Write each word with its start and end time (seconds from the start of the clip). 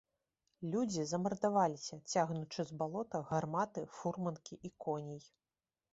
Людзі 0.75 1.03
замардаваліся, 1.09 1.99
цягнучы 2.13 2.61
з 2.69 2.79
балота 2.79 3.23
гарматы, 3.33 3.87
фурманкі 4.01 4.59
і 4.71 4.77
коней. 4.87 5.21